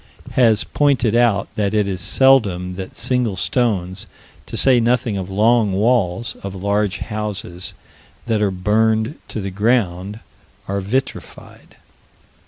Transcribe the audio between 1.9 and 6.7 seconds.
seldom that single stones, to say nothing of long walls, of